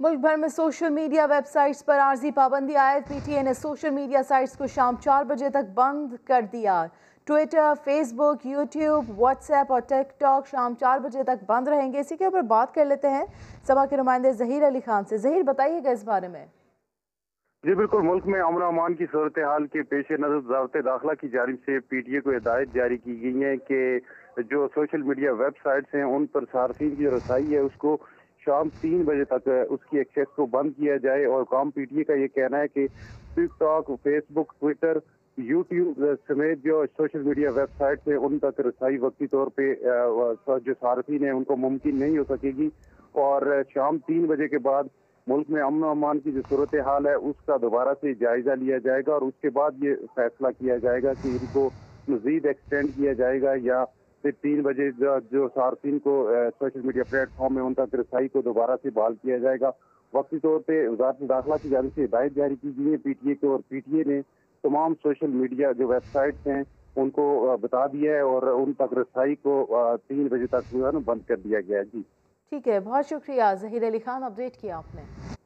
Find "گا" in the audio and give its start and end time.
15.84-15.90, 49.06-49.12, 51.02-51.12, 53.42-53.52, 59.60-59.70